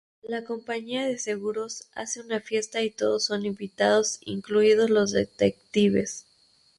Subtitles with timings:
[0.23, 6.25] La compañía de seguros hace una fiesta y todos son invitados, incluidos los detectives.